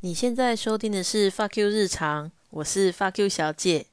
[0.00, 3.86] 你现在收听的是 Fuck You 日常，我是 Fuck You 小姐。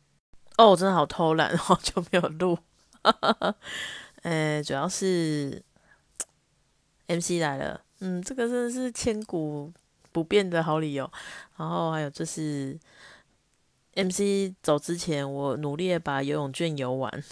[0.55, 2.59] 哦，我真的好偷懒， 好久没有录。
[4.21, 5.63] 呃，主要是
[7.07, 9.73] MC 来了，嗯，这个真的是千古
[10.11, 11.11] 不变的好理由。
[11.57, 12.79] 然后还有就是
[13.95, 17.23] MC 走之前，我努力的把游泳券游完。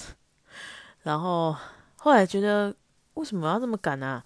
[1.04, 1.56] 然后
[1.98, 2.76] 后来觉得，
[3.14, 4.24] 为什么要这么赶啊？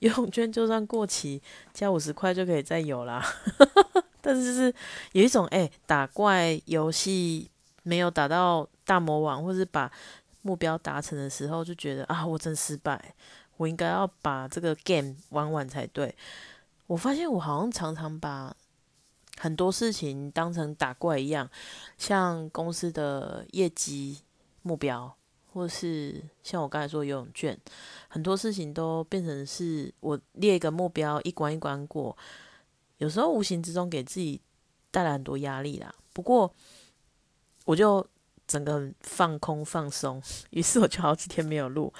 [0.00, 1.40] 游泳券就算过期，
[1.72, 3.24] 加五十块就可以再游啦。
[4.20, 4.74] 但是是
[5.12, 7.50] 有一种哎，打怪游戏
[7.82, 9.90] 没有打到大魔王，或是把
[10.42, 13.14] 目标达成的时候，就觉得啊，我真失败，
[13.56, 16.14] 我应该要把这个 game 玩完才对。
[16.86, 18.54] 我发现我好像常常把
[19.38, 21.48] 很多事情当成打怪一样，
[21.96, 24.20] 像公司的业绩
[24.62, 25.14] 目标。
[25.58, 27.58] 或是像我刚才说游泳券，
[28.06, 32.16] 很多事情都变成是我列一个目标，一关一关过，
[32.98, 34.40] 有时候无形之中给自己
[34.92, 35.92] 带来很多压力啦。
[36.12, 36.54] 不过
[37.64, 38.06] 我就
[38.46, 41.92] 整个放空放松，于是我就好几天没有录。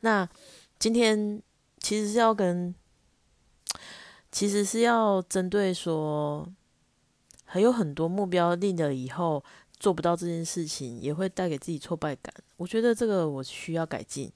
[0.00, 0.28] 那
[0.80, 1.40] 今天
[1.78, 2.74] 其实是要跟，
[4.32, 6.48] 其实是要针对说，
[7.44, 9.44] 还有很多目标定了以后。
[9.78, 12.32] 做不到这件事情，也会带给自己挫败感。
[12.56, 14.30] 我觉得这个我需要改进。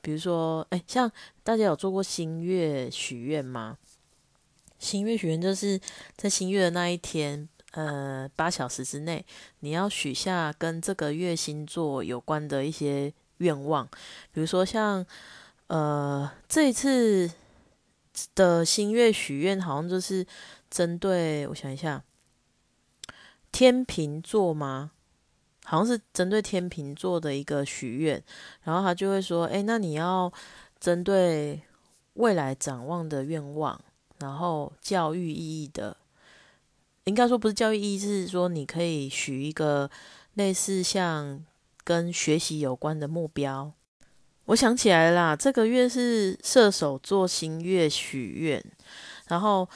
[0.00, 1.10] 比如说，哎，像
[1.44, 3.78] 大家有做过新月许愿吗？
[4.78, 5.80] 新月许愿就是
[6.16, 9.24] 在新月的那一天，呃，八小时之内，
[9.60, 13.88] 你要许下跟这个月星座有关的一些愿望。
[14.32, 15.06] 比如说，像
[15.68, 17.30] 呃，这一次
[18.34, 20.26] 的新月许愿，好像就是
[20.68, 22.02] 针对我想一下。
[23.52, 24.90] 天秤座吗？
[25.64, 28.20] 好像是针对天秤座的一个许愿，
[28.64, 30.30] 然后他就会说：“哎，那你要
[30.80, 31.62] 针对
[32.14, 33.80] 未来展望的愿望，
[34.18, 35.96] 然后教育意义的，
[37.04, 39.88] 应该说不是教育意义，是说你可以许一个
[40.34, 41.44] 类似像
[41.84, 43.72] 跟学习有关的目标。”
[44.46, 48.64] 我想起来啦，这个月是射手座新月许愿，
[49.28, 49.68] 然后。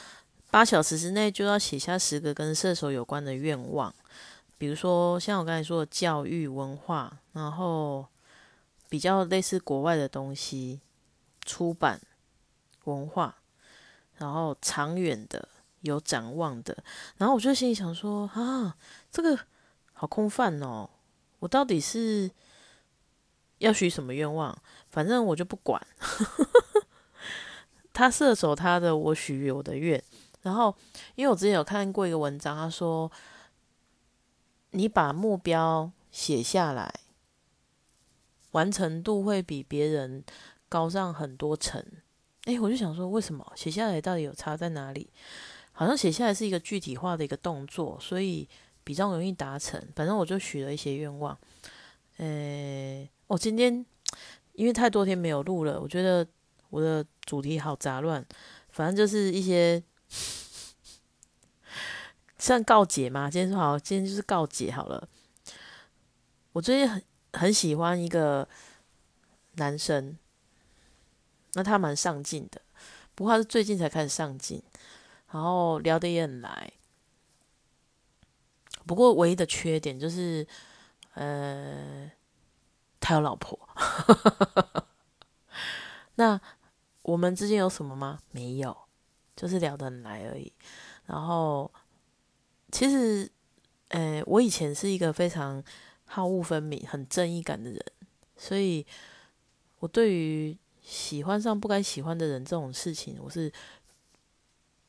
[0.49, 3.93] 八小时之内就要写下十个跟射手有关的愿望，
[4.57, 8.07] 比如说像我刚才说的教育文化，然后
[8.89, 10.79] 比较类似国外的东西，
[11.45, 12.01] 出版
[12.85, 13.35] 文化，
[14.15, 15.49] 然后长远的
[15.81, 16.83] 有展望的，
[17.17, 18.77] 然后我就心里想说啊，
[19.11, 19.37] 这个
[19.93, 20.89] 好空泛哦，
[21.39, 22.31] 我到底是
[23.57, 24.57] 要许什么愿望？
[24.89, 25.85] 反正我就不管，
[27.91, 30.01] 他射手他的，我许我的愿。
[30.47, 30.73] 然后，
[31.15, 33.11] 因为我之前有看过一个文章，他说，
[34.71, 37.01] 你把目标写下来，
[38.51, 40.23] 完成度会比别人
[40.69, 41.83] 高上很多层。
[42.45, 45.09] 哎，我就想说，为什么写下来到底有差在哪里？
[45.73, 48.47] 好像写下来是一个具体化的一个动作，所以
[48.85, 49.85] 比较容易达成。
[49.97, 51.37] 反正我就许了一些愿望。
[52.15, 53.85] 呃，我今天
[54.53, 56.25] 因为太多天没有录了，我觉得
[56.69, 58.25] 我的主题好杂乱。
[58.69, 59.83] 反正就是一些。
[62.37, 63.29] 算告解吗？
[63.29, 65.09] 今天说好，今天就是告解好了。
[66.53, 67.03] 我最近很
[67.33, 68.47] 很喜欢一个
[69.53, 70.17] 男生，
[71.53, 72.61] 那他蛮上进的，
[73.13, 74.63] 不过他是最近才开始上进，
[75.31, 76.73] 然后聊得也很来。
[78.85, 80.47] 不过唯一的缺点就是，
[81.13, 82.11] 呃，
[82.99, 83.59] 他有老婆。
[86.15, 86.39] 那
[87.01, 88.19] 我们之间有什么吗？
[88.31, 88.86] 没有。
[89.37, 90.51] 就是聊得很来而已，
[91.05, 91.71] 然后
[92.71, 93.31] 其实，
[93.89, 95.63] 呃，我以前是一个非常
[96.05, 97.81] 好恶分明、很正义感的人，
[98.35, 98.83] 所以
[99.79, 103.53] 我对于喜欢上不该喜欢的人这种事情，我是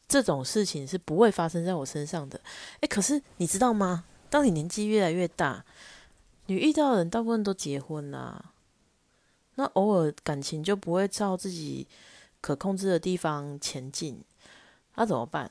[0.08, 2.40] 这种事情是不会发生在我身上的。
[2.80, 4.06] 哎，可是你知道吗？
[4.30, 5.62] 当你年纪越来越大，
[6.46, 8.52] 你遇到的人大部分都结婚啦，
[9.56, 11.86] 那偶尔感情就不会照自己
[12.40, 14.24] 可控制的地方前进。
[14.98, 15.48] 那怎么办？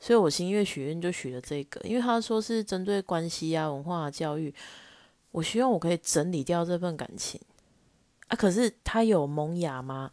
[0.00, 4.52] 所以我新月许愿就许了这个，因为他说是针对关系啊、文化、教育，
[5.30, 7.40] 我希望我可以整理掉这份感情
[8.26, 8.34] 啊。
[8.34, 10.10] 可是他有萌芽吗？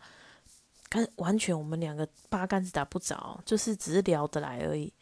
[0.89, 4.93] 看完全我们两个八竿子打不着，就是只是聊得来而已。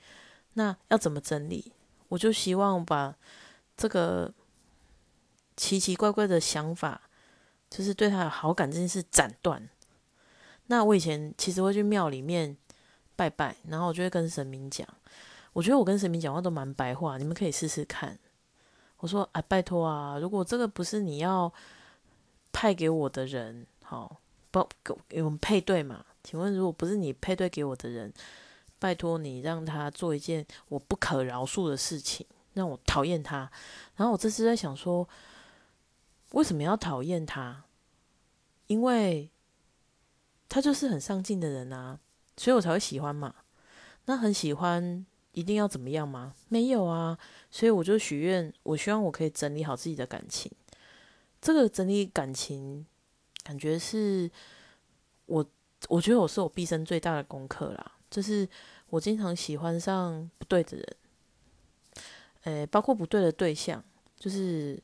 [0.54, 1.74] 那要怎么整理？
[2.08, 3.14] 我就希望把
[3.76, 4.34] 这个
[5.58, 7.02] 奇奇怪怪的想法，
[7.70, 9.68] 就是对他有好感这件事斩断。
[10.68, 12.56] 那我以前其实会去庙里面。
[13.16, 14.88] 拜拜，然后我就会跟神明讲，
[15.54, 18.18] 我觉得我跟神明讲话都蛮白话，你们可以试试看。
[18.98, 21.52] 我说啊，拜托啊，如果这个不是你要
[22.52, 24.20] 派给我的人，好，
[24.52, 24.68] 不
[25.08, 26.06] 给我们配对嘛？
[26.24, 28.12] 请问如果不是你配对给我的人，
[28.80, 33.52] 拜托你让他做一件我不可饶恕的事情，让我讨厌他。
[33.96, 35.08] 然后我这次在想说，
[36.32, 37.64] 为什么要讨厌他？
[38.68, 39.30] 因为
[40.50, 42.00] 他就是很上进的人啊，
[42.38, 43.34] 所以我才会喜欢嘛。
[44.06, 46.36] 那很喜欢一定要怎么样吗？
[46.50, 47.18] 没有啊，
[47.50, 50.52] 所以我就许愿，我希望我可以整理好自己的感情。
[51.42, 52.86] 这个整理感情，
[53.44, 54.30] 感觉是
[55.26, 55.46] 我，
[55.90, 57.94] 我觉得我是我毕生最大的功课啦。
[58.10, 58.48] 就是
[58.90, 60.96] 我经常喜欢上不对的人，
[62.44, 63.84] 诶，包括不对的对象，
[64.18, 64.82] 就是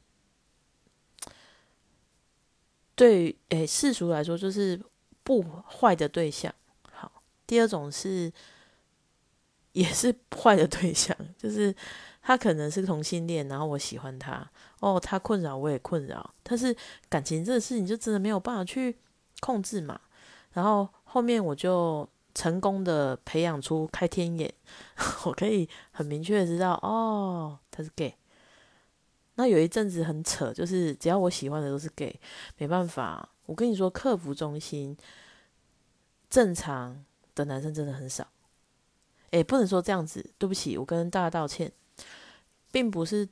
[2.95, 4.81] 对，诶，世俗来说就是
[5.23, 6.53] 不坏的对象。
[7.51, 8.31] 第二种是
[9.73, 11.75] 也是坏的对象，就是
[12.21, 14.49] 他可能是同性恋，然后我喜欢他，
[14.79, 16.73] 哦，他困扰我也困扰，但是
[17.09, 18.95] 感情这个事情就真的没有办法去
[19.41, 19.99] 控制嘛。
[20.53, 22.07] 然后后面我就。
[22.33, 24.53] 成功的培养出开天眼，
[25.27, 28.15] 我可以很明确的知道，哦，他是 gay。
[29.35, 32.17] 那有一阵子很扯，就是只要我喜欢的都是 gay，
[32.55, 33.27] 没办法。
[33.47, 34.95] 我跟你说，客服中心
[36.29, 37.03] 正常
[37.35, 38.27] 的男生真的很少。
[39.31, 41.71] 诶，不能说这样子，对不起，我跟大家道歉，
[42.71, 43.27] 并不是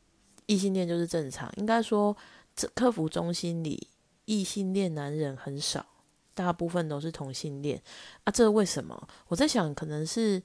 [0.46, 2.16] 异性恋就是正常，应该说
[2.56, 3.88] 这客服中心里
[4.26, 5.86] 异性恋男人很少。
[6.36, 7.84] 大部分都是同性恋
[8.24, 9.10] 啊，这为什么？
[9.28, 10.42] 我在想，可能是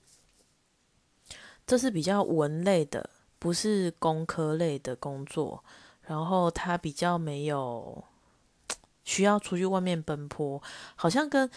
[1.65, 3.09] 这是比较文类的，
[3.39, 5.62] 不是工科类的工作，
[6.03, 8.03] 然后他比较没有
[9.05, 10.61] 需要出去外面奔波，
[10.97, 11.49] 好像跟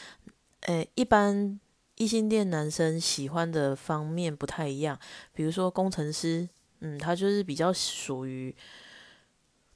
[0.67, 1.59] 诶一般
[1.97, 4.97] 异性恋男生喜欢的方面不太一样。
[5.33, 6.49] 比如说工程师，
[6.79, 8.55] 嗯，他就是比较属于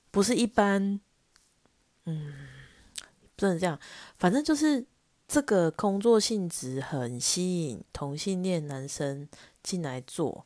[0.09, 0.99] 不是一般，
[2.05, 2.47] 嗯。
[3.33, 3.79] 不能这样，
[4.19, 4.85] 反正就是
[5.27, 9.27] 这个工作性质很吸引同性恋男生
[9.63, 10.45] 进来做，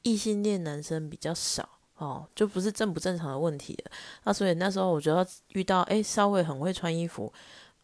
[0.00, 1.68] 异性恋男生比较少
[1.98, 3.92] 哦，就不是正不正常的问题了。
[4.24, 7.30] 那所以那时候我就要遇到，哎，稍微很会穿衣服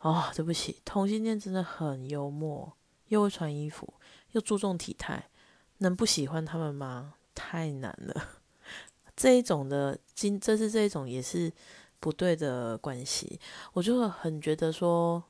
[0.01, 2.73] 哦，对不起，同性恋真的很幽默，
[3.09, 3.95] 又会穿衣服，
[4.33, 5.29] 又注重体态，
[5.79, 7.15] 能不喜欢他们吗？
[7.35, 8.41] 太难了。
[9.17, 11.53] 这一种的，今这是这一种也是。
[11.99, 13.41] 不对的关系，
[13.73, 15.25] 我就很觉得说，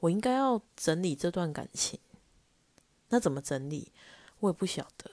[0.00, 1.98] 我应该要整理这段感情。
[3.08, 3.90] 那怎么整理，
[4.40, 5.10] 我也不晓得。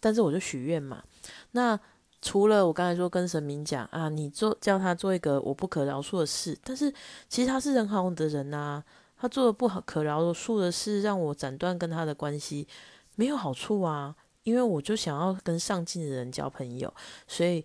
[0.00, 1.04] 但是我就许愿嘛。
[1.50, 1.78] 那
[2.22, 6.92] 除了我刚才说跟神明讲啊，你做叫他做一个我不可饶恕的事，但是
[7.28, 8.82] 其实他是很好的人呐，
[9.22, 12.66] 他做的不好可饶恕的事，让我斩断跟他的关系，
[13.14, 14.16] 没有好处啊。
[14.42, 16.92] 因为我就想要跟上进的人交朋友，
[17.28, 17.64] 所以。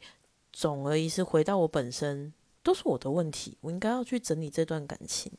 [0.53, 2.33] 总而言之，回到我本身，
[2.63, 5.31] 都是我的问题，我应该要去整理这段感情。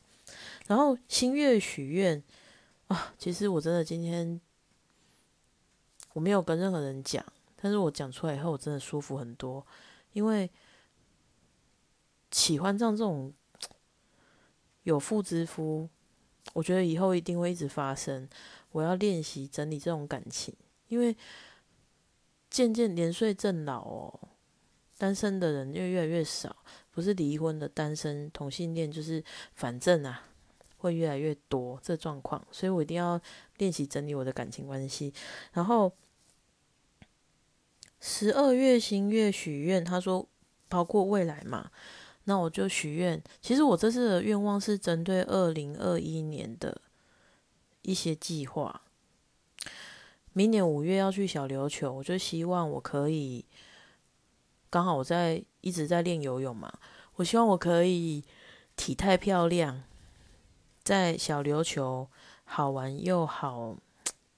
[0.65, 2.23] 然后星月许愿
[2.87, 4.39] 啊，其实我真的今天
[6.13, 7.21] 我没有跟任何人讲，
[7.57, 9.67] 但是我讲出来以后，我真的舒服很多，
[10.13, 10.49] 因为
[12.31, 13.33] 喜欢上这种
[14.83, 15.89] 有妇之夫，
[16.53, 18.27] 我觉得以后一定会一直发生。
[18.71, 20.53] 我要练习整理这种感情，
[20.87, 21.15] 因为
[22.49, 24.19] 渐渐年岁正老哦。
[24.97, 26.53] 单身的人又越来越少，
[26.91, 30.27] 不是离婚的单身同性恋，就是反正啊，
[30.77, 33.17] 会越来越多这状况，所以我一定要
[33.59, 35.13] 练习整理我的感情关系。
[35.53, 35.89] 然后
[38.01, 40.27] 十二月新月许愿，他说
[40.67, 41.71] 包括未来嘛，
[42.29, 43.19] 那我就许愿。
[43.41, 46.79] 其实我这次的愿望是针对二零二一年的
[47.81, 48.83] 一些计划。
[50.33, 53.43] 明年五月要去小琉球，我就希望我可以。
[54.69, 56.71] 刚好我在一直在练游泳嘛，
[57.15, 58.23] 我希望我可以
[58.75, 59.81] 体态漂亮，
[60.83, 62.07] 在小琉球
[62.43, 63.75] 好玩又好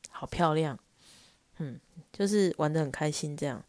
[0.09, 0.79] 好漂亮，
[1.57, 1.77] 嗯，
[2.13, 3.61] 就是玩的很开心这样。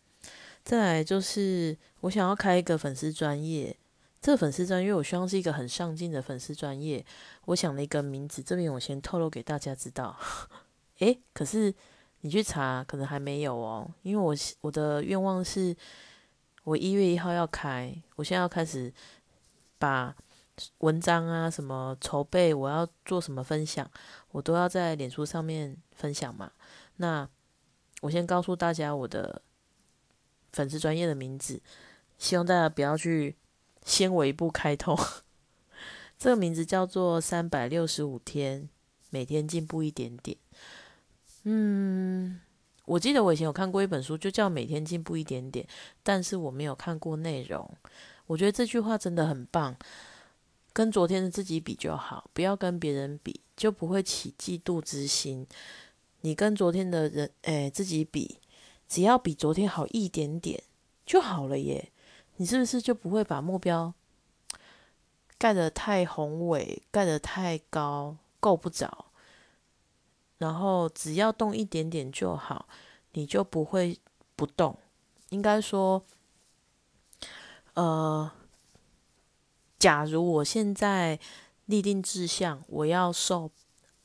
[0.63, 3.77] 再来就是我想要开一个粉丝专业，
[4.23, 7.05] 这个粉丝专因为我希望是一个很上进的粉丝专业。
[7.45, 10.17] 我想了一个名字，这边我先透露给大家知道。
[11.01, 11.75] 诶，可是
[12.21, 15.77] 你去查可能还没有哦，因为我我的愿望是。
[16.65, 18.95] 我一月一号要开，我现在要开始
[19.81, 20.15] 把
[20.79, 23.91] 文章啊什么筹备，我要做什么分享，
[24.31, 26.53] 我都要在脸书上面分享嘛。
[26.99, 27.29] 那
[28.01, 29.43] 我先告诉大家我的
[30.53, 31.61] 粉丝专业的名字，
[32.17, 33.35] 希望大家不要去
[33.85, 34.99] 先我一步开通。
[36.19, 38.69] 这个名字叫做三百六十五天，
[39.11, 40.37] 每天进步一点点。
[41.45, 42.41] 嗯。
[42.85, 45.65] 我记得我以前有看过一本书，就叫《每天进步一点点》，
[46.03, 47.73] 但是我没有看过内容。
[48.27, 49.77] 我觉得这句话真的很棒，
[50.73, 55.47] 跟昨天的自己比就好，不要跟别人比，就不会起嫉妒之心。
[56.23, 58.39] 你跟昨天的人，哎，自己比，
[58.89, 60.61] 只要比昨天好一点点
[61.07, 61.92] 就好了耶。
[62.43, 63.95] 你是不是就不会把目标
[65.39, 69.07] 盖得太宏伟，盖得太高，够不着？
[70.39, 72.67] 然后只要动一点点就好，
[73.13, 73.97] 你就不会
[74.35, 74.77] 不动。
[75.29, 76.05] 应该说，
[77.75, 78.29] 呃，
[79.79, 81.21] 假如我现在
[81.67, 83.53] 立定志向，我要瘦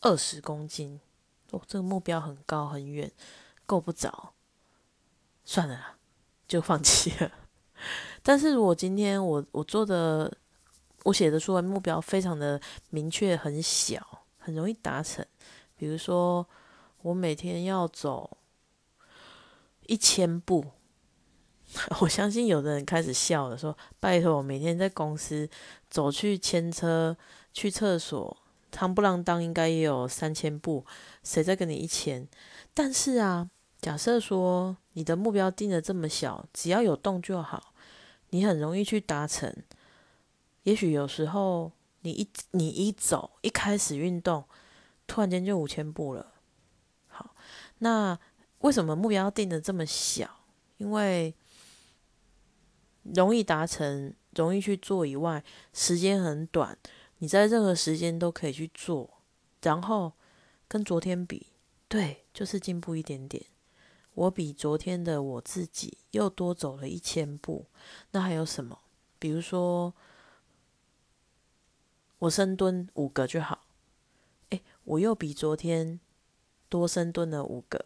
[0.01, 1.01] 二十公斤，
[1.49, 3.11] 哦，这个目标很高很远，
[3.65, 4.35] 够不着，
[5.43, 5.97] 算了，
[6.47, 7.31] 就放弃了。
[8.21, 10.31] 但是如果今天我我做的，
[11.03, 14.01] 我写的出来目标非常的明确，很小，
[14.37, 15.25] 很容易达成。
[15.75, 16.45] 比如说，
[17.01, 18.37] 我每天要走
[19.85, 20.65] 一千步，
[22.01, 25.47] 我相信有的人开始笑了，说：“拜托，我每天在公司
[25.89, 27.15] 走去牵车、
[27.53, 28.35] 去厕所，
[28.71, 30.83] 汤不啷当应该也有三千步，
[31.23, 32.27] 谁在跟你一千？”
[32.73, 33.49] 但是啊，
[33.87, 37.73] 假设说你的目标定的这么小，只要有动就好，
[38.31, 39.55] 你很容易去达成。
[40.63, 44.43] 也许有时候你一你一走，一开始运动。
[45.07, 46.33] 突然间就五千步了，
[47.07, 47.33] 好，
[47.77, 48.19] 那
[48.57, 50.29] 为什么目标定的这么小？
[50.75, 51.33] 因为
[53.03, 55.41] 容易达成、容易去做以外，
[55.71, 56.77] 时间很短，
[57.19, 59.21] 你在任何时间都可以去做。
[59.61, 60.11] 然后
[60.67, 61.47] 跟昨天比，
[61.87, 63.45] 对，就是进步一点点。
[64.17, 67.67] 我比昨天的我自己又多走了一千步。
[68.09, 68.79] 那还有什么？
[69.19, 69.93] 比如说
[72.17, 73.67] 我深蹲五个就好。
[74.85, 75.99] 我又比昨天
[76.67, 77.85] 多深蹲了五个，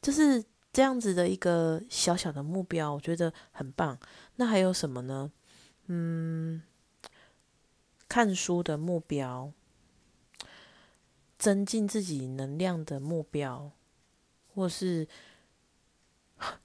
[0.00, 3.98] 就是这样子的一个小小的目标，我觉得很棒。
[4.36, 5.30] 那还有什么呢？
[5.88, 6.62] 嗯，
[8.08, 9.52] 看书的目标，
[11.38, 13.72] 增进自己能量的目标，
[14.54, 15.06] 或是。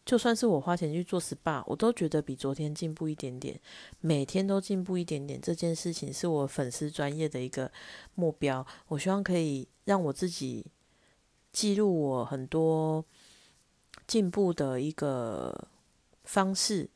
[0.05, 3.59] 就算是我花钱去做 SPA，我都觉得比昨天进步一点点，
[3.99, 5.39] 每天都进步一点点。
[5.41, 7.71] 这件事情是我粉丝专业的一个
[8.13, 10.65] 目标，我希望可以让我自己
[11.51, 13.03] 记录我很多
[14.07, 15.67] 进步的一个
[16.23, 16.89] 方式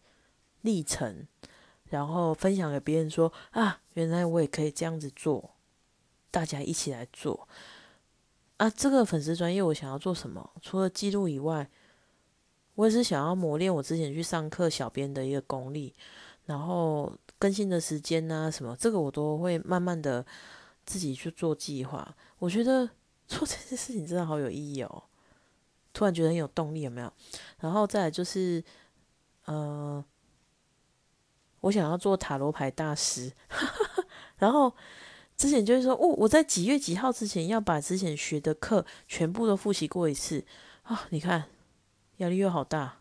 [0.62, 1.28] 历程，
[1.90, 5.52] 然后分享给别人说啊，原来我也可以这样子做，
[6.32, 7.48] 大家一起来做
[8.58, 8.70] 啊。
[8.70, 10.52] 这个粉丝专业我想要做什么？
[10.62, 11.70] 除了记录以外。
[12.80, 15.94] 我也是想要磨练我之前去上课小编的一个功力，
[16.46, 20.26] 然后更新的时间啊什么，这个我都会慢慢的
[20.86, 22.16] 自己去做计划。
[22.38, 22.90] 我觉得
[23.28, 25.04] 做这些事情真的好有意义哦，
[25.92, 27.12] 突然觉得很有动力，有没有？
[27.60, 28.64] 然后再来就是，
[29.44, 30.02] 呃，
[31.60, 33.34] 我想要做塔罗牌大师，
[34.40, 34.74] 然后
[35.36, 40.46] 之前就是说，哦，我在几月几号之前要把之前学的课全部都复习过一次
[40.84, 41.44] 啊，你看。
[42.20, 43.00] 压力又好大，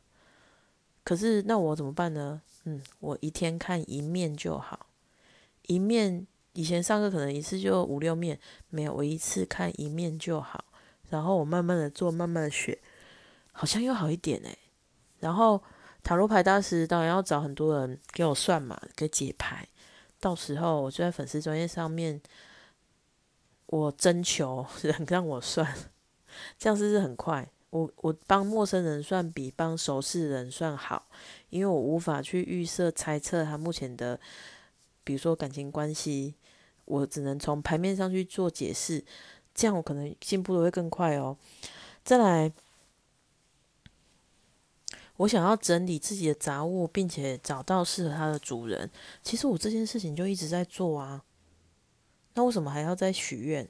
[1.05, 2.43] 可是那我怎么办呢？
[2.65, 4.87] 嗯，我一天看一面就好，
[5.67, 10.65] 一面以前上课可能一次就五六面，没有，我一次看一面就好，
[11.09, 12.79] 然后我慢慢的做，慢慢的学，
[13.53, 14.59] 好像又好一点诶。
[15.21, 15.63] 然后
[16.03, 19.67] 塔罗牌大师当然要找很多人给我算嘛，给解牌，
[20.21, 22.21] 到时候我就在粉丝专业上面，
[23.67, 25.75] 我征求人 让我算，
[26.59, 27.49] 这样是不是很快？
[27.71, 31.07] 我我帮陌生人算比帮熟识人算好，
[31.51, 34.19] 因为我无法去预设猜测他目前的，
[35.05, 36.35] 比如说感情关系，
[36.87, 39.05] 我只能从牌面上去做解释，
[39.55, 41.37] 这样我可能进步的会更快哦。
[42.03, 42.51] 再来，
[45.19, 48.91] 我想要整理自己的杂物，并且找到适合它的主人。
[49.23, 51.23] 其实我这件事情就一直在做啊，
[52.33, 53.69] 那为什么还要再许愿？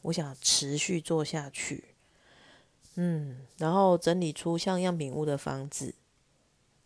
[0.00, 1.93] 我想持续做下去。
[2.96, 5.94] 嗯，然后整理出像样品屋的房子，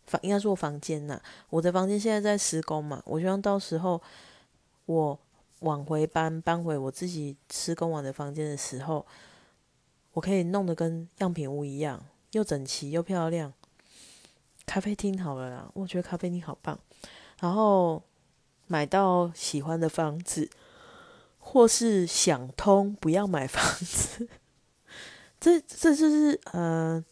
[0.05, 1.21] 房应该说房间呐。
[1.49, 4.01] 我的房间现在在施工嘛，我希望到时候
[4.85, 5.19] 我
[5.59, 9.05] 往回搬，搬回我自己施工完的房间的时候，
[10.13, 13.53] 我可以弄得跟样品屋一样，又整齐又漂亮。
[14.65, 16.79] 咖啡厅好了啦，我觉得咖啡厅好棒。
[17.39, 18.01] 然后
[18.67, 20.49] 买到喜欢的房子，
[21.39, 24.27] 或是想通不要买房子。
[25.39, 27.03] 这这就是呃，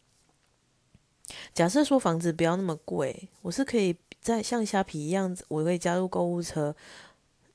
[1.54, 6.76] 假设说房子不要那么贵，我是可以在像虾皮一样，我可以加入购物车。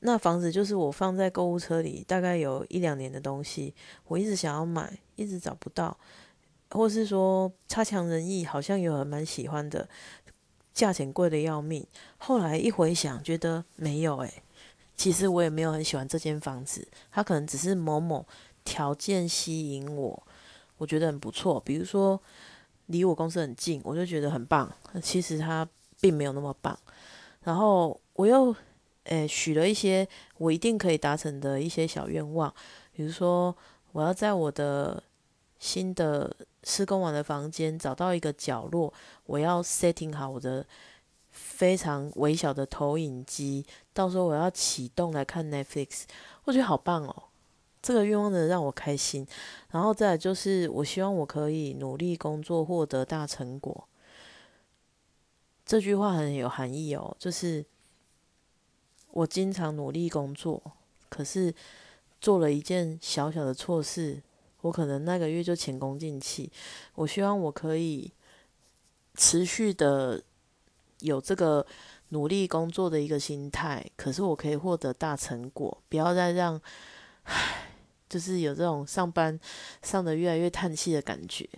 [0.00, 3.74] 那房子就是我放在购物车里，大概有一两年的东西，
[4.08, 5.96] 我一直想要买，一直找不到，
[6.70, 9.88] 或是说差强人意，好像有人蛮喜欢的，
[10.74, 11.86] 价钱贵的要命。
[12.16, 14.42] 后来一回想，觉得没有诶，
[14.96, 18.26] 其实我也没有很喜欢这间房子，它可能只是某某
[18.64, 20.26] 条件吸引我。
[20.82, 21.60] 我觉得很不错。
[21.60, 22.20] 比如说
[22.86, 24.68] 离我公司很近，我就觉得很棒。
[25.00, 25.66] 其实它
[26.00, 26.76] 并没有那么棒。
[27.44, 28.52] 然后我又
[29.04, 30.06] 诶许了一些
[30.38, 32.52] 我一定可以达成的一些小愿望，
[32.92, 33.56] 比如说
[33.92, 35.00] 我要在我的
[35.60, 36.34] 新的
[36.64, 38.92] 施工完的房间找到一个角落，
[39.26, 40.66] 我要 setting 好我的
[41.30, 46.02] 非常微小的投影机，到时候我要启动来看 Netflix，
[46.44, 47.22] 我觉得好棒哦。
[47.82, 49.26] 这个愿望的让我开心，
[49.72, 53.88] 然后再就是，我希望我可以努力工作，获得大成果。
[55.66, 57.64] 这句话很有含义哦，就是
[59.10, 60.62] 我经常努力工作，
[61.08, 61.52] 可是
[62.20, 64.22] 做了一件小小的错事，
[64.60, 66.52] 我可能那个月就前功尽弃。
[66.94, 68.12] 我希望我可以
[69.16, 70.22] 持续的
[71.00, 71.66] 有这个
[72.10, 76.60] 努力工作的一个心态，可是我可以获得大成果，不要再让。
[78.12, 79.40] 就是有这种上班
[79.81, 81.49] 上的越来越叹气的感觉，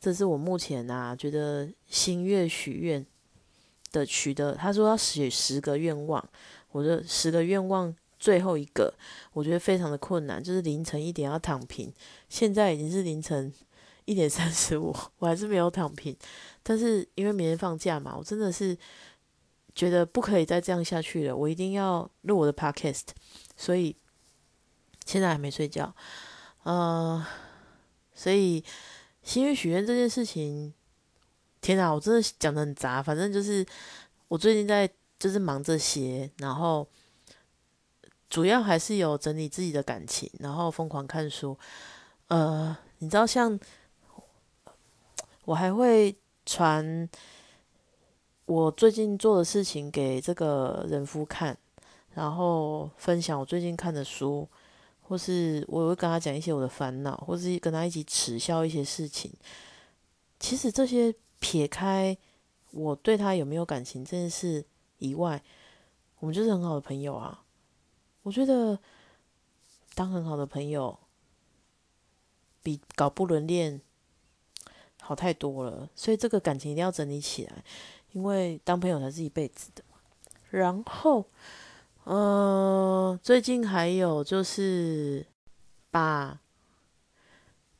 [0.00, 3.06] 这是我目前啊觉得心月许愿
[3.92, 4.56] 的取得。
[4.56, 6.28] 他说要写十个愿望，
[6.72, 8.92] 我的十个愿望最后一个，
[9.32, 11.92] 我觉得非常的困难，就是凌晨一点要躺平。
[12.28, 13.52] 现在已经是凌晨
[14.04, 16.16] 一点三十五， 我还是没有躺平。
[16.64, 18.76] 但是因为明天放假嘛，我真的是
[19.76, 23.10] 觉得不可以再这样下去了，我一定要录我的 podcast，
[23.56, 23.94] 所以。
[25.10, 25.92] 现在还没睡觉，
[26.62, 27.26] 呃，
[28.14, 28.62] 所以
[29.24, 30.72] 心愿许愿这件事情，
[31.60, 33.02] 天哪，我真的讲的很杂。
[33.02, 33.66] 反正就是
[34.28, 34.88] 我最近在
[35.18, 36.86] 就是忙这些，然后
[38.28, 41.58] 主要还是有整理自己的感情，然后疯狂看书。
[42.28, 43.58] 呃，你知道，像
[45.44, 47.08] 我还会传
[48.44, 51.58] 我最近做的事情给这个人夫看，
[52.14, 54.48] 然后分享我最近看的书。
[55.10, 59.28] 或是我会跟他讲一些我的烦恼，或是跟他一起耻笑一些事情。
[60.38, 62.16] 其实这些撇开
[62.70, 64.64] 我对他有没有感情这件事
[64.98, 65.42] 以外，
[66.20, 67.42] 我们就是很好的朋友啊。
[68.22, 68.78] 我觉得
[69.96, 70.96] 当很好的朋友
[72.62, 73.80] 比搞不伦恋
[75.00, 77.64] 好太多了，所以这个感情一定要整理起来，
[78.12, 79.82] 因为当朋友才是一辈子的。
[80.50, 81.26] 然后。
[82.04, 85.26] 嗯，最近还有就是
[85.90, 86.40] 把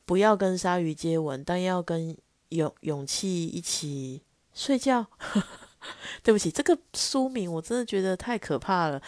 [0.05, 2.17] 不要跟鲨鱼接吻，但要跟
[2.51, 5.07] 勇勇气一起睡觉。
[6.23, 9.01] 对不起，这个书名我真的觉得太可怕了，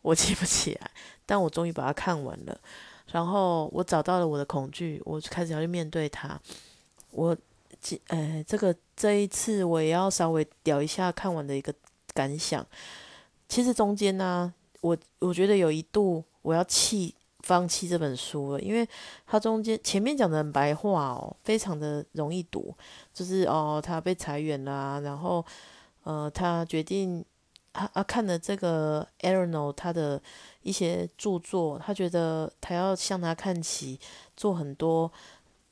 [0.00, 0.90] 我记不起来。
[1.26, 2.58] 但我终于把它看完了，
[3.12, 6.40] 然后我找到了我的恐惧，我开始要去面对它。
[7.10, 7.36] 我
[7.80, 11.74] 记，呃，这个这一次我也要稍微聊一下看完的一个
[12.14, 12.66] 感想。
[13.48, 18.86] 其实中间呢，我我觉得有一度我要弃放弃这本书了，因为
[19.26, 22.74] 它中间前面讲的很白话哦，非常的容易读，
[23.14, 25.44] 就是哦他被裁员啦，然后
[26.02, 27.24] 呃他决定
[27.72, 30.20] 他啊看了这个 a r o n o 他的
[30.62, 33.98] 一些著作，他觉得他要向他看齐，
[34.36, 35.10] 做很多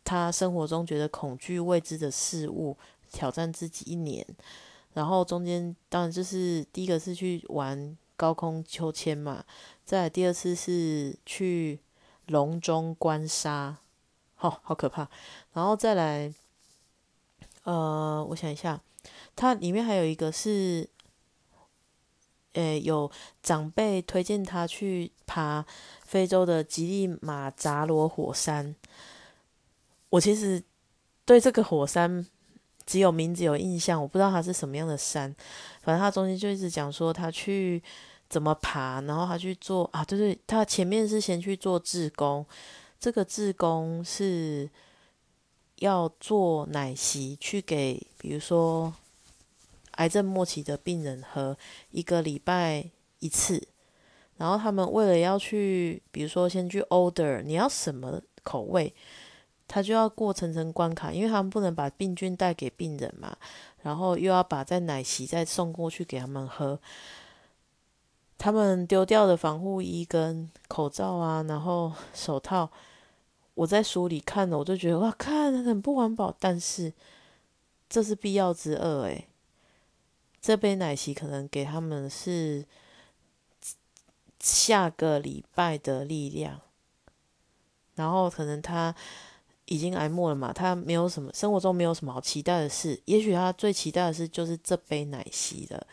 [0.02, 2.76] 他生活中觉得恐惧未知的事物，
[3.12, 4.24] 挑战自己一年。
[4.96, 9.44] 然后中间当然就是第一个是去玩高空秋千嘛，
[9.84, 11.78] 再第二次是去
[12.28, 13.76] 笼中观沙，
[14.36, 15.06] 好好可怕。
[15.52, 16.32] 然后再来，
[17.64, 18.80] 呃，我想一下，
[19.36, 20.88] 它里面还有一个是，
[22.54, 25.66] 诶，有长辈推荐他去爬
[26.06, 28.74] 非洲的吉利马扎罗火山。
[30.08, 30.64] 我其实
[31.26, 32.26] 对这个火山。
[32.86, 35.34] 只有名字有印象，我不知道它是什么样的山。
[35.82, 37.82] 反正他中间就一直讲说他去
[38.28, 42.46] 怎么爬，然后他去做啊，对对，他前面是先去做志工，
[42.98, 44.68] 这个志工是
[45.76, 48.92] 要做奶昔去给，比如说
[49.92, 51.56] 癌症末期的病人喝，
[51.90, 53.68] 一个礼拜一次。
[54.38, 58.94] 然后他们为了要去，比如说先去 order，你要什么口味？
[59.68, 63.36] 他就要过层层关卡，因为他们不能把病菌带给病人嘛，
[63.82, 66.78] 然后又要把在奶昔再送过去给他们喝。
[68.38, 72.70] 他们丢掉的防护衣跟口罩啊，然后手套，
[73.54, 76.92] 我在书里看了，我就觉得哇，看很不环保，但是
[77.88, 79.26] 这是必要之恶诶。
[80.40, 82.64] 这杯奶昔可能给他们是
[84.38, 86.60] 下个礼拜的力量，
[87.96, 88.94] 然后可能他。
[89.66, 90.52] 已经挨末了嘛？
[90.52, 95.86] 他没有什么生活中没有什么好期待的事，也许他最期待的是就是这杯奶昔了。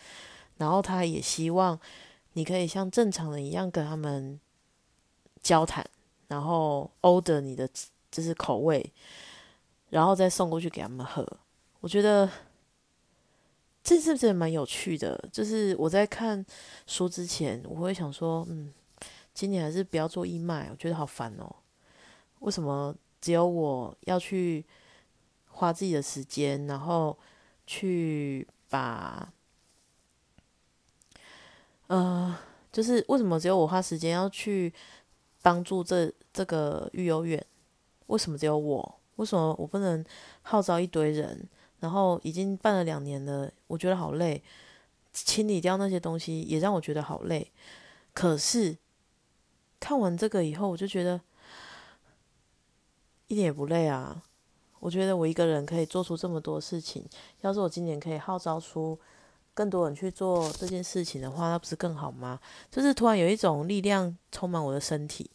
[0.58, 1.80] 然后他也希望
[2.34, 4.40] 你可以像正常人一样跟他们
[5.42, 5.86] 交谈，
[6.28, 7.70] 然后 order 你的
[8.10, 8.92] 就是口味。
[9.90, 11.24] 然后再送过去给他们喝。
[11.80, 12.28] 我觉得
[13.84, 15.24] 这是不是蛮有趣的？
[15.32, 16.44] 就是我在看
[16.88, 18.74] 书之前，我会想说，嗯，
[19.36, 21.56] 今年还是不要做义卖，我觉得好烦哦。
[22.40, 24.66] 为什么只有我要去
[25.48, 27.18] 花自己的时间，然后
[27.66, 29.32] 去把，
[31.88, 32.38] 呃，
[32.70, 34.74] 就是为什么只有我花时间要去
[35.42, 37.42] 帮助这这个育幼院？
[38.08, 39.00] 为什么只有我？
[39.16, 40.04] 为什么我不能
[40.42, 41.48] 号召一堆人？
[41.80, 44.44] 然后已经办了两年了，我觉得好累，
[45.14, 47.50] 清理掉那些东西也让我觉得好累。
[48.14, 48.78] 可是
[49.80, 51.22] 看完这个以后，我就觉得
[53.28, 54.22] 一点也不累啊！
[54.80, 57.06] 我觉得我一个人可以做出这么多事情。
[57.42, 59.00] 要是我今年可以号召出
[59.54, 62.40] 更多人去做这件事情的话，那不是更好吗？
[62.70, 65.30] 就是突然有一种力量充满我的身体。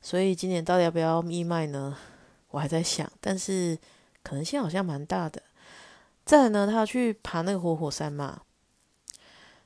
[0.00, 1.96] 所以今年到底要不要义卖呢？
[2.50, 3.78] 我还在想，但是。
[4.22, 5.40] 可能性好像蛮大的。
[6.24, 8.42] 再呢，他要去爬那个活火山嘛，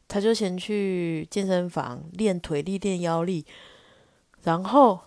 [0.06, 3.46] 他就先去健身房练腿力、练腰力，
[4.42, 5.00] 然后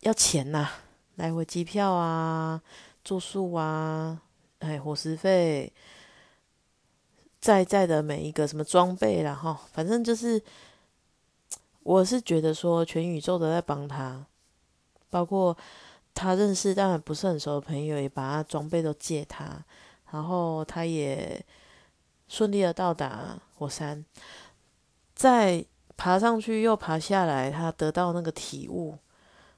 [0.00, 0.68] 要钱呐，
[1.16, 2.62] 来回机票啊、
[3.02, 4.20] 住宿啊、
[4.58, 5.72] 哎伙食费，
[7.40, 10.42] 在在的每一个什么装备然后反正就是，
[11.82, 14.26] 我是觉得说全宇宙都在帮他，
[15.10, 15.56] 包括。
[16.16, 19.60] 他认识当然不是很熟的朋友，也把他装备都借他，
[20.12, 21.44] 然后他也
[22.28, 24.04] 顺利的到达火山，
[25.12, 25.64] 再
[25.96, 28.96] 爬上去又爬下来，他得到那个体悟，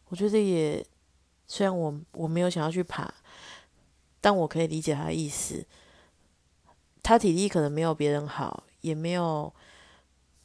[0.08, 0.82] 我觉得也
[1.48, 3.12] 虽然我我没有想要去爬，
[4.20, 5.66] 但我可以理解他的意思。
[7.02, 9.52] 他体力可能没有别人好，也没有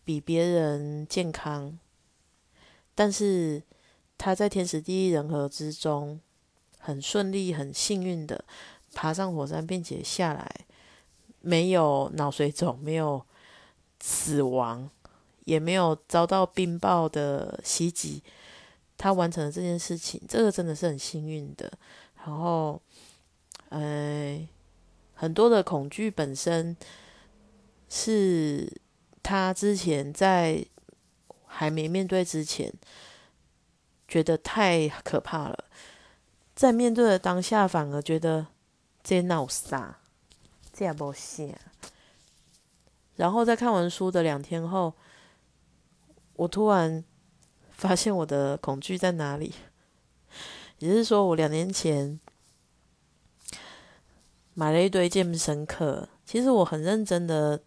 [0.03, 1.77] 比别人健康，
[2.95, 3.63] 但是。
[4.23, 6.21] 他在天时地利人和之中，
[6.77, 8.45] 很顺利、很幸运的
[8.93, 10.67] 爬上火山，并且下来，
[11.39, 13.25] 没有脑水肿，没有
[13.99, 14.87] 死亡，
[15.45, 18.21] 也没有遭到冰雹的袭击。
[19.01, 21.71] 他完成了这件事情，这个真的是很幸运的。
[22.23, 22.79] 然后，
[23.69, 24.47] 呃，
[25.15, 26.77] 很多的恐惧本身
[27.89, 28.71] 是
[29.23, 30.63] 他之前在
[31.47, 32.71] 还没面对之前。
[34.07, 35.63] 觉得太可怕了，
[36.53, 38.47] 在面对的当下，反而觉得
[39.01, 40.01] 这闹啥，
[40.73, 41.55] 这也不行。
[43.15, 44.93] 然后在看完书的两天后，
[46.33, 47.01] 我突然
[47.81, 49.53] 发现我的恐惧在哪里。
[50.77, 52.19] 也就是说，我两年前
[54.53, 57.59] 买了一堆健身课，其实我很认真的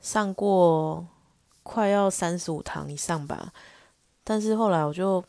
[0.00, 1.06] 上过
[1.62, 3.52] 快要三十五堂以上吧，
[4.24, 5.22] 但是后来我就。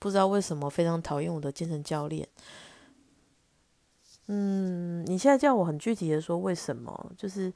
[0.00, 2.28] 不知道为什么非常讨厌我的健身教练。
[4.28, 7.12] 嗯，你现在叫我很具体的说为什么？
[7.18, 7.52] 就是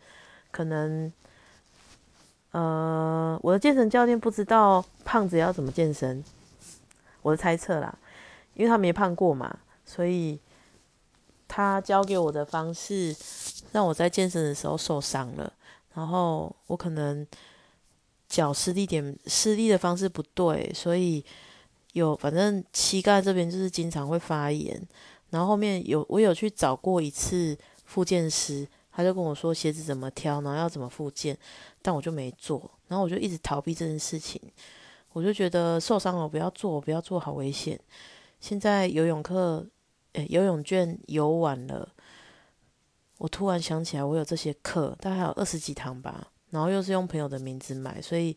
[0.50, 1.12] 可能，
[2.52, 6.24] 呃，我的健身教练不知道胖子要怎么健身，
[7.20, 7.94] 我的猜测啦，
[8.54, 10.38] 因为他没胖过嘛，所以
[11.48, 13.14] 他教给我的方式
[13.72, 15.52] 让我在健身的时候受伤了，
[15.94, 17.26] 然后我可能
[18.28, 21.24] 脚施力点施力的方式不对，所以。
[21.94, 24.80] 有，反正膝盖这边就是经常会发炎，
[25.28, 31.37] 然后后面有我有去找过一次复健师，他就跟我说鞋子怎么挑，然后要怎么复健，
[31.81, 34.40] 但我就没做，然后我就一直逃避这件事情，
[35.12, 37.81] 我就觉得受伤了不要做，不要做好危险。
[38.38, 39.66] 现在游泳课，
[40.12, 41.88] 诶，游泳券游完了，
[43.18, 48.37] 我突然想起来我有这些课，大概有二十几堂吧，然后又是用朋友的名字买，所以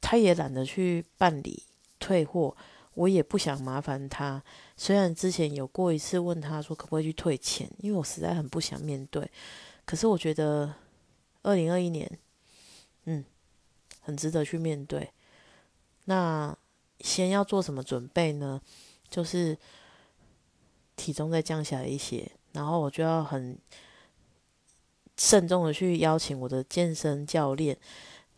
[0.00, 1.62] 他也懒得去办理。
[1.98, 2.54] 退货，
[2.96, 4.42] 我也不想麻烦他。
[4.74, 9.30] 虽然之前有过一次问他说可不可以去退钱，因为我实在很不想面对。
[9.84, 10.74] 可是我觉得
[11.42, 12.10] 二零二一年，
[13.04, 13.22] 嗯，
[14.00, 15.10] 很值得去面对。
[16.06, 16.56] 那
[17.00, 18.60] 先要做什么准备呢？
[19.10, 19.56] 就是
[20.96, 23.58] 体重再降下来一些，然后我就要很
[25.18, 27.76] 慎重的去邀请我的健身教练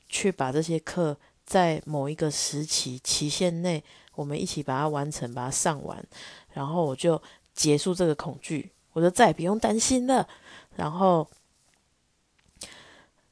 [0.09, 1.16] 去把这些课。
[1.49, 3.83] 在某一个时期期限内，
[4.18, 6.04] 我们一起把它完成，把它上完，
[6.52, 7.22] 然后我就
[7.54, 10.28] 结束这个恐惧，我就再也不用担心了。
[10.74, 11.24] 然后，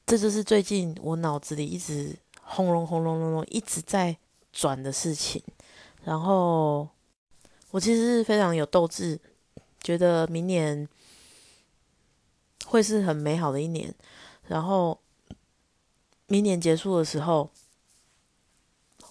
[0.05, 4.15] 这就是最近我脑子里一直轰隆轰隆隆隆一直在
[4.53, 5.43] 转的事情。
[6.05, 6.87] 然后，
[7.71, 9.19] 我其实是非常有斗志，
[9.81, 10.87] 觉得明年
[12.67, 13.93] 会是很美好的一年。
[14.47, 14.97] 然后，
[16.27, 17.51] 明年结束的时候。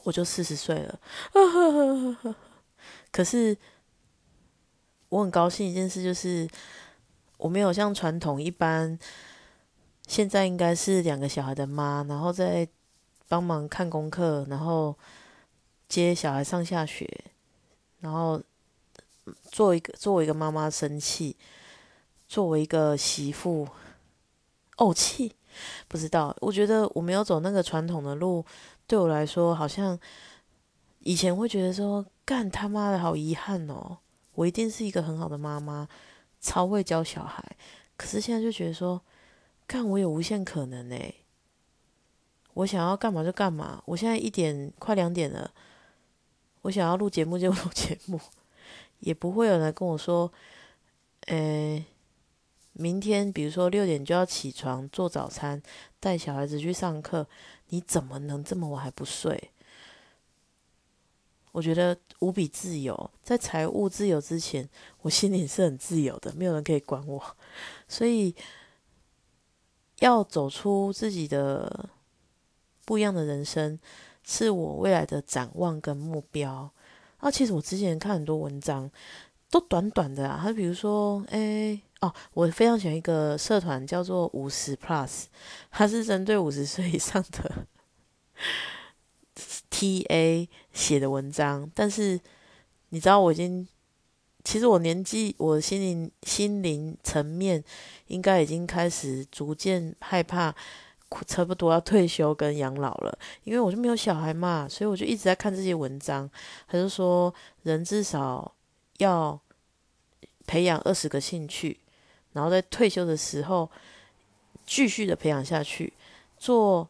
[0.06, 1.00] 我就四十岁了，
[3.10, 3.56] 可是
[5.08, 6.48] 我很高兴一件事就是，
[7.38, 8.96] 我没有像传统一般，
[10.06, 12.68] 现在应该是两个小孩的妈，然后再
[13.26, 14.96] 帮忙看功课，然后
[15.88, 17.08] 接小孩上下学，
[17.98, 18.40] 然后
[19.50, 21.36] 作为一个作为一个妈妈生气，
[22.28, 23.66] 作为一个媳妇
[24.76, 25.34] 怄气，
[25.88, 26.36] 不知道。
[26.40, 28.44] 我觉得我没有走那个传统的路，
[28.86, 29.98] 对我来说，好像
[31.00, 33.98] 以前会觉得说，干他妈的好遗憾哦。
[34.34, 35.88] 我一定是一个很好的妈妈，
[36.40, 37.42] 超会教小孩。
[37.96, 39.00] 可是现在就觉得说，
[39.66, 40.96] 干我有无限可能呢。
[42.54, 43.82] 我想要干嘛就干嘛。
[43.86, 45.50] 我现在一点快两点了，
[46.62, 48.20] 我想要录节目就 录节目，
[49.00, 50.32] 也不会有人跟我说，
[51.26, 51.84] 呃，
[52.72, 55.62] 明天比如说六点就要起床做早餐，
[55.98, 57.26] 带小孩子去上课，
[57.68, 59.50] 你怎么能这么晚还不睡？
[61.52, 64.68] 我觉得无比自由，在财务自由之前，
[65.00, 67.36] 我心里是很自由的，没有人可以管我。
[67.88, 68.36] 所以，
[70.00, 71.88] 要走出自己的
[72.84, 73.78] 不一样的人生，
[74.22, 76.70] 是我未来的展望跟目标。
[77.16, 78.90] 啊，其实我之前看很多文章，
[79.50, 80.38] 都短短的啊。
[80.42, 85.24] 他比如说，哎，哦，我非常喜欢一个社团，叫做五十 Plus，
[85.70, 87.66] 它是针对五十岁以上的。
[89.68, 92.18] T A 写的文章，但是
[92.90, 93.66] 你知道我已经，
[94.42, 97.62] 其实我年纪，我心灵心灵层面
[98.06, 100.54] 应该已经开始逐渐害怕，
[101.26, 106.30] 差不多要退休跟养老了，因为我就没有小孩嘛，所以我就一直在看这些文章。
[106.66, 108.54] 他就说，人至少
[108.98, 109.38] 要
[110.46, 111.80] 培养二十个兴趣，
[112.36, 113.68] 然后在退休的时候
[114.64, 115.92] 继续的培养下去，
[116.38, 116.88] 做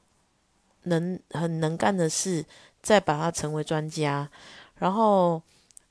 [0.83, 2.45] 能很能干的事。
[2.83, 4.31] 再把它成为专家，
[4.77, 5.43] 然后，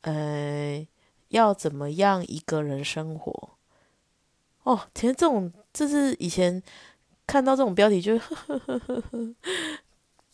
[0.04, 0.88] 呃，
[1.28, 3.50] 要怎么样一个人生活？
[4.64, 6.64] 哦，其实这种，这是以前
[7.28, 8.18] 看到这种标题就，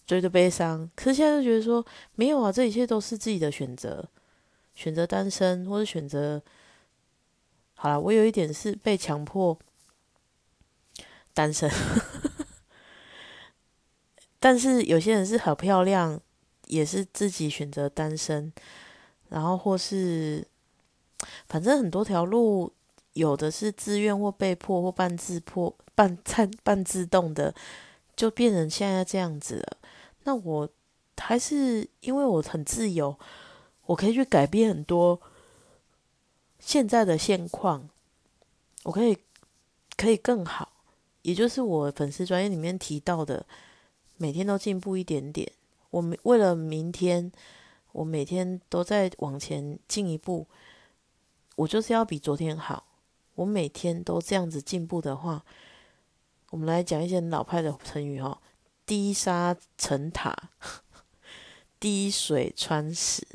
[0.06, 0.88] 觉得悲伤。
[0.96, 4.08] 可是现在就觉得说，没有啊，这一切都是自己的选择，
[4.76, 6.40] 选择单身或者选择，
[7.82, 9.58] 好了，我有一点是被强迫
[11.34, 11.68] 单身，
[14.40, 16.22] 但是有些人是很漂亮。
[16.68, 18.54] 也是自己选择单身，
[19.28, 20.48] 然后或是，
[21.50, 22.72] 反正很多条路，
[23.12, 27.54] 有的是自愿或被迫或半自迫、半半半自动的，
[28.16, 29.78] 就变成现在这样子了。
[30.24, 30.70] 那我
[31.18, 33.20] 还是因为我很自由，
[33.88, 35.20] 我可以去改变很多
[36.62, 37.90] 现在的现况，
[38.84, 39.18] 我可以
[39.98, 40.72] 可以更好，
[41.24, 43.46] 也就是我粉丝专业里面提到的，
[44.18, 45.52] 每天都进步一点点。
[45.90, 47.32] 我们为了明天，
[47.92, 50.48] 我每天都在往前进一步。
[51.58, 52.86] 我就是要比昨天好。
[53.36, 55.44] 我每天都这样子进步的话，
[56.52, 58.40] 我们来讲一些老派的成语哈：
[58.86, 60.52] 滴沙成塔，
[61.80, 63.28] 滴水穿石。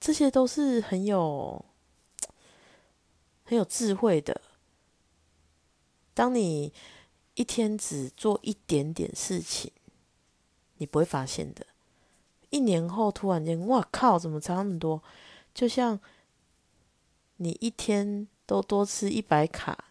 [0.00, 1.64] 这些都是很有
[3.48, 4.40] 很有智慧的。
[6.12, 6.72] 当你
[7.34, 9.72] 一天只做一点点事情。
[10.80, 11.66] 你不会发现的，
[12.50, 15.02] 一年后突然间，哇靠，怎么差那么多？
[15.52, 15.98] 就像
[17.38, 19.86] 你一天都多吃一百卡，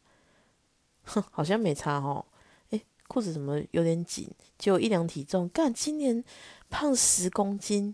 [1.03, 2.25] 哼，好像没差哦。
[2.69, 4.31] 诶，裤子怎么有点紧？
[4.57, 6.23] 就一量体重，干，今年
[6.69, 7.93] 胖十公斤，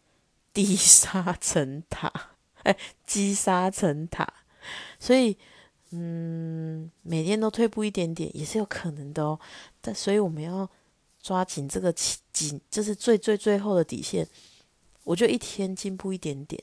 [0.52, 2.12] 积沙成塔，
[2.64, 4.43] 哎，积沙成塔。
[5.04, 5.36] 所以，
[5.90, 9.38] 嗯，每天都退步一点点也是有可能的哦。
[9.80, 10.70] 但所以我们要。
[11.24, 11.90] 抓紧这个
[12.34, 14.28] 紧，这是最最最后的底线。
[15.04, 16.62] 我就一天进步一点点，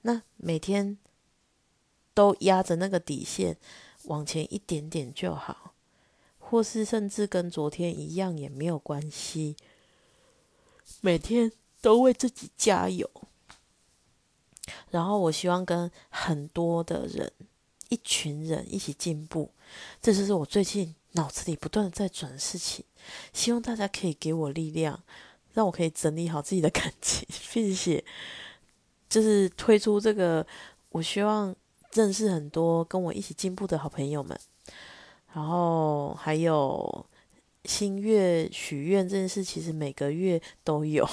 [0.00, 0.96] 那每天
[2.14, 3.58] 都压着那个底线
[4.04, 5.74] 往前一点点就好，
[6.38, 9.56] 或是甚至跟昨天一样也没有关系。
[11.02, 13.10] 每天都为自己加油。
[14.90, 17.30] 然后我希望跟很多的人、
[17.88, 19.50] 一群人一起进步。
[20.00, 22.84] 这就是我最近脑子里不断的在转事情。
[23.32, 25.02] 希望大家可以给我力量，
[25.54, 28.04] 让我可以整理好自己的感情，并且
[29.08, 30.46] 就是推出这个。
[30.90, 31.54] 我希望
[31.92, 34.38] 认识很多跟我一起进步的好朋友们，
[35.34, 37.06] 然后还有
[37.66, 41.06] 新月许愿这件事，其实每个月都有。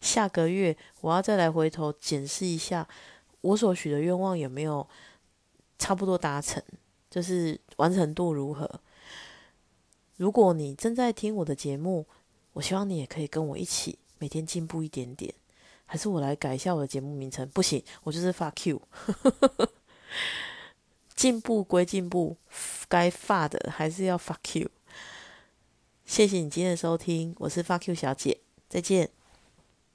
[0.00, 2.88] 下个月我要再来回头检视一下，
[3.40, 4.86] 我所许的愿望有没有
[5.78, 6.62] 差不多达成，
[7.10, 8.80] 就是完成度如何。
[10.16, 12.06] 如果你正在听我的节目，
[12.54, 15.32] 我希望你也可以跟我一起每天进步一点点。
[15.90, 17.48] 还是我来改一下我的节目名称？
[17.48, 18.82] 不行，我就是 fuck you。
[21.16, 22.36] 进步归进步，
[22.88, 24.68] 该发的还是要 fuck you。
[26.04, 29.10] 谢谢你今天的收听，我是 fuck you 小姐，再见。